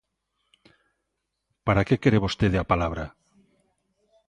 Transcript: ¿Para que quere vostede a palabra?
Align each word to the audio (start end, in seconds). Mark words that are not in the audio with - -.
¿Para 1.65 1.85
que 1.87 1.99
quere 2.01 2.23
vostede 2.25 2.57
a 2.59 2.69
palabra? 2.71 3.05